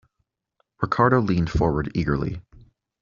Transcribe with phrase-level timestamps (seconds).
[0.81, 2.41] Ricardo leaned forward eagerly.